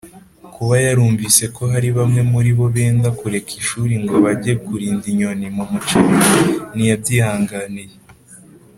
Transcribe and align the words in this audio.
kuba 0.53 0.75
yarumvise 0.85 1.43
ko 1.55 1.61
hari 1.73 1.89
bamwe 1.97 2.21
muri 2.31 2.49
bo 2.57 2.65
benda 2.75 3.07
kureka 3.19 3.51
ishuri 3.61 3.93
ngo 4.03 4.13
bage 4.25 4.53
kurinda 4.65 5.05
inyoni 5.11 5.45
mu 5.55 5.63
muceri 5.71 6.15
ntiyabyihanganiye. 6.75 7.95